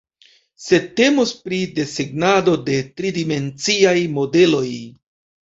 sed 0.67 0.87
temos 0.99 1.33
pri 1.47 1.59
desegnado 1.75 2.57
de 2.71 2.79
tridimenciaj 3.03 3.95
modeloj 4.19 4.67